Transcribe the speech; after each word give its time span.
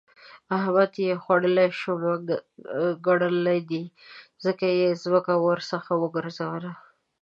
احمد 0.57 0.91
يې 1.03 1.11
خوړلې 1.23 1.67
شومه 1.79 2.13
ګنلی 3.05 3.59
دی؛ 3.69 3.83
ځکه 4.45 4.65
يې 4.79 4.89
ځمکه 5.03 5.33
ورڅخه 5.45 5.93
وګرځوله. 6.03 6.73